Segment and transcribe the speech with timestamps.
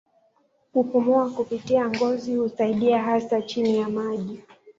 [0.73, 4.39] Kupumua kupitia ngozi husaidia hasa chini ya maji.